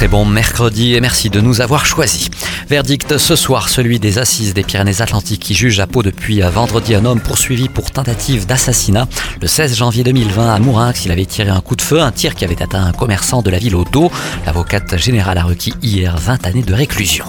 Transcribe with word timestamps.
Très 0.00 0.08
bon 0.08 0.24
mercredi 0.24 0.94
et 0.94 1.00
merci 1.02 1.28
de 1.28 1.42
nous 1.42 1.60
avoir 1.60 1.84
choisis. 1.84 2.30
Verdict 2.70 3.18
ce 3.18 3.36
soir, 3.36 3.68
celui 3.68 4.00
des 4.00 4.16
assises 4.16 4.54
des 4.54 4.62
Pyrénées-Atlantiques 4.62 5.42
qui 5.42 5.52
juge 5.52 5.78
à 5.78 5.86
Pau 5.86 6.02
depuis 6.02 6.40
vendredi 6.40 6.94
un 6.94 7.04
homme 7.04 7.20
poursuivi 7.20 7.68
pour 7.68 7.90
tentative 7.90 8.46
d'assassinat. 8.46 9.06
Le 9.42 9.46
16 9.46 9.76
janvier 9.76 10.02
2020 10.02 10.54
à 10.54 10.58
Mourinx, 10.58 11.04
il 11.04 11.12
avait 11.12 11.26
tiré 11.26 11.50
un 11.50 11.60
coup 11.60 11.76
de 11.76 11.82
feu, 11.82 12.00
un 12.00 12.12
tir 12.12 12.34
qui 12.34 12.46
avait 12.46 12.62
atteint 12.62 12.82
un 12.82 12.92
commerçant 12.92 13.42
de 13.42 13.50
la 13.50 13.58
ville 13.58 13.76
au 13.76 13.84
dos. 13.84 14.10
L'avocate 14.46 14.96
générale 14.96 15.36
a 15.36 15.42
requis 15.42 15.74
hier 15.82 16.16
20 16.16 16.46
années 16.46 16.62
de 16.62 16.72
réclusion. 16.72 17.26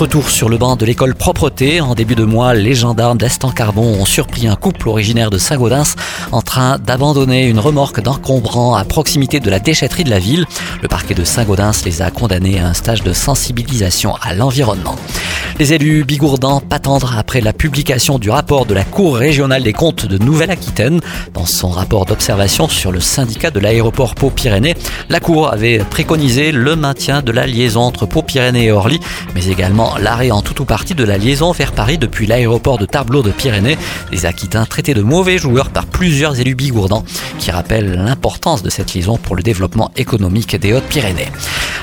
Retour 0.00 0.30
sur 0.30 0.48
le 0.48 0.56
banc 0.56 0.76
de 0.76 0.86
l'école 0.86 1.14
propreté. 1.14 1.82
En 1.82 1.94
début 1.94 2.14
de 2.14 2.24
mois, 2.24 2.54
les 2.54 2.74
gendarmes 2.74 3.18
d'Est 3.18 3.44
Carbon 3.52 4.00
ont 4.00 4.06
surpris 4.06 4.46
un 4.46 4.56
couple 4.56 4.88
originaire 4.88 5.28
de 5.28 5.36
Saint-Gaudens 5.36 5.94
en 6.32 6.40
train 6.40 6.78
d'abandonner 6.78 7.46
une 7.46 7.58
remorque 7.58 8.00
d'encombrant 8.00 8.74
à 8.74 8.84
proximité 8.84 9.40
de 9.40 9.50
la 9.50 9.58
déchetterie 9.58 10.04
de 10.04 10.08
la 10.08 10.18
ville. 10.18 10.46
Le 10.80 10.88
parquet 10.88 11.12
de 11.12 11.22
Saint-Gaudens 11.22 11.84
les 11.84 12.00
a 12.00 12.10
condamnés 12.10 12.58
à 12.60 12.68
un 12.68 12.72
stage 12.72 13.02
de 13.02 13.12
sensibilisation 13.12 14.14
à 14.22 14.32
l'environnement. 14.32 14.96
Les 15.58 15.74
élus 15.74 16.04
bigourdans 16.04 16.60
patendre 16.60 17.16
après 17.18 17.40
la 17.40 17.52
publication 17.52 18.18
du 18.18 18.30
rapport 18.30 18.64
de 18.66 18.74
la 18.74 18.84
Cour 18.84 19.16
régionale 19.16 19.62
des 19.62 19.72
comptes 19.72 20.06
de 20.06 20.16
Nouvelle-Aquitaine. 20.16 21.00
Dans 21.34 21.44
son 21.44 21.68
rapport 21.68 22.06
d'observation 22.06 22.68
sur 22.68 22.92
le 22.92 23.00
syndicat 23.00 23.50
de 23.50 23.60
l'aéroport 23.60 24.14
Pau-Pyrénées, 24.14 24.74
la 25.08 25.20
Cour 25.20 25.52
avait 25.52 25.78
préconisé 25.78 26.52
le 26.52 26.76
maintien 26.76 27.20
de 27.20 27.32
la 27.32 27.46
liaison 27.46 27.82
entre 27.82 28.06
Pau-Pyrénées 28.06 28.66
et 28.66 28.72
Orly, 28.72 29.00
mais 29.34 29.46
également 29.46 29.96
l'arrêt 29.98 30.30
en 30.30 30.40
tout 30.42 30.62
ou 30.62 30.64
partie 30.64 30.94
de 30.94 31.04
la 31.04 31.18
liaison 31.18 31.52
vers 31.52 31.72
Paris 31.72 31.98
depuis 31.98 32.26
l'aéroport 32.26 32.78
de 32.78 32.86
Tableau 32.86 33.22
de 33.22 33.30
Pyrénées. 33.30 33.78
Les 34.12 34.26
Aquitains 34.26 34.64
traités 34.64 34.94
de 34.94 35.02
mauvais 35.02 35.38
joueurs 35.38 35.70
par 35.70 35.86
plusieurs 35.86 36.40
élus 36.40 36.54
bigourdans 36.54 37.04
qui 37.38 37.50
rappellent 37.50 37.94
l'importance 37.94 38.62
de 38.62 38.70
cette 38.70 38.94
liaison 38.94 39.18
pour 39.18 39.36
le 39.36 39.42
développement 39.42 39.90
économique 39.96 40.56
des 40.56 40.72
Hautes-Pyrénées. 40.72 41.28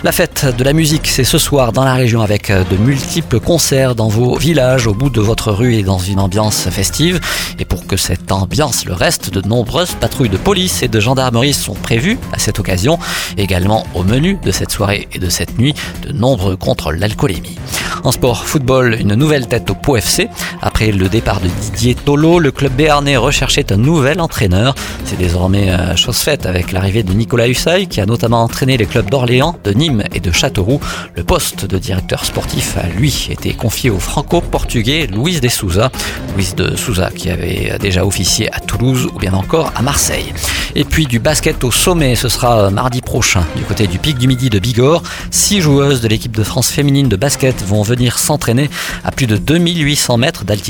La 0.04 0.12
fête 0.12 0.46
de 0.56 0.64
la 0.64 0.74
musique, 0.74 1.08
c'est 1.08 1.24
ce 1.24 1.40
soir 1.40 1.72
dans 1.72 1.84
la 1.84 1.96
région 1.96 2.22
avec 2.22 2.52
de 2.52 2.78
multiples 2.78 3.40
concerts 3.40 3.96
dans 3.96 4.10
vos 4.10 4.38
villages, 4.38 4.86
au 4.86 4.94
bout 4.94 5.10
de 5.10 5.20
votre 5.20 5.52
rue 5.52 5.74
et 5.74 5.82
dans 5.82 5.98
une 5.98 6.20
ambiance 6.20 6.70
festive. 6.70 7.20
Et 7.58 7.66
pour 7.66 7.88
que 7.88 7.98
cette 7.98 8.32
ambiance 8.32 8.86
le 8.86 8.94
reste, 8.94 9.34
de 9.34 9.42
nombreuses 9.48 9.96
patrouilles 10.00 10.30
de 10.30 10.38
police 10.38 10.84
et 10.84 10.88
de 10.88 11.00
gendarmerie 11.00 11.52
sont 11.52 11.74
prévues 11.74 12.20
à 12.32 12.38
cette 12.38 12.60
occasion. 12.60 13.00
Également 13.38 13.88
au 13.96 14.04
menu 14.04 14.38
de 14.44 14.52
cette 14.52 14.70
soirée 14.70 15.08
et 15.14 15.18
de 15.20 15.30
cette 15.30 15.58
nuit, 15.58 15.74
de 16.04 16.12
nombreux 16.12 16.58
contrôles 16.58 17.00
d'alcoolémie. 17.00 17.58
En 18.04 18.12
sport, 18.12 18.46
football, 18.46 18.96
une 19.00 19.16
nouvelle 19.16 19.48
tête 19.48 19.72
au 19.72 19.76
Pau 19.76 19.98
FC. 19.98 20.30
Après 20.78 20.92
le 20.92 21.10
départ 21.10 21.42
de 21.42 21.48
Didier 21.48 21.96
Tolo, 21.96 22.38
le 22.38 22.52
club 22.52 22.72
béarnais 22.72 23.18
recherchait 23.18 23.74
un 23.74 23.78
nouvel 23.78 24.22
entraîneur. 24.22 24.76
C'est 25.06 25.18
désormais 25.18 25.72
euh, 25.72 25.96
chose 25.96 26.18
faite 26.18 26.46
avec 26.46 26.72
l'arrivée 26.72 27.02
de 27.02 27.14
Nicolas 27.14 27.48
Hussaï, 27.48 27.88
qui 27.88 28.00
a 28.00 28.06
notamment 28.06 28.44
entraîné 28.44 28.78
les 28.78 28.86
clubs 28.86 29.10
d'Orléans, 29.10 29.56
de 29.64 29.72
Nîmes 29.72 30.04
et 30.14 30.20
de 30.20 30.32
Châteauroux. 30.32 30.80
Le 31.16 31.24
poste 31.24 31.66
de 31.66 31.80
directeur 31.80 32.26
sportif 32.26 32.78
a 32.78 32.86
lui 32.90 33.28
été 33.32 33.56
confié 33.56 33.90
au 33.90 33.98
franco-portugais 33.98 35.08
Luis 35.08 35.40
de 35.40 35.48
Souza. 35.48 35.92
Luis 36.36 36.54
de 36.56 36.76
Souza 36.76 37.10
qui 37.10 37.32
avait 37.32 37.80
déjà 37.80 38.06
officié 38.06 38.54
à 38.54 38.60
Toulouse 38.60 39.10
ou 39.16 39.18
bien 39.18 39.34
encore 39.34 39.74
à 39.76 39.82
Marseille. 39.82 40.32
Et 40.76 40.84
puis 40.84 41.08
du 41.08 41.18
basket 41.18 41.64
au 41.64 41.72
sommet, 41.72 42.16
ce 42.16 42.30
sera 42.30 42.66
euh, 42.66 42.70
mardi 42.70 43.02
prochain 43.02 43.44
du 43.56 43.64
côté 43.64 43.88
du 43.88 43.98
pic 43.98 44.20
du 44.20 44.28
midi 44.28 44.52
de 44.52 44.60
Bigorre. 44.60 45.02
Six 45.32 45.60
joueuses 45.60 46.02
de 46.02 46.08
l'équipe 46.08 46.36
de 46.38 46.44
France 46.44 46.70
féminine 46.70 47.10
de 47.10 47.16
basket 47.16 47.64
vont 47.66 47.82
venir 47.82 48.20
s'entraîner 48.20 48.70
à 49.04 49.12
plus 49.12 49.26
de 49.26 49.38
2800 49.38 50.18
mètres 50.18 50.46
d'altitude. 50.46 50.67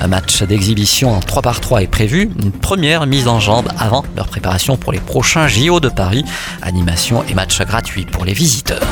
Un 0.00 0.08
match 0.08 0.42
d'exhibition 0.42 1.12
en 1.12 1.20
3 1.20 1.42
par 1.42 1.60
3 1.60 1.82
est 1.82 1.86
prévu, 1.86 2.30
une 2.42 2.52
première 2.52 3.06
mise 3.06 3.28
en 3.28 3.38
jambe 3.38 3.68
avant 3.78 4.04
leur 4.16 4.28
préparation 4.28 4.76
pour 4.76 4.92
les 4.92 5.00
prochains 5.00 5.46
JO 5.46 5.78
de 5.78 5.88
Paris. 5.88 6.24
Animation 6.62 7.22
et 7.28 7.34
match 7.34 7.60
gratuit 7.60 8.06
pour 8.06 8.24
les 8.24 8.32
visiteurs. 8.32 8.86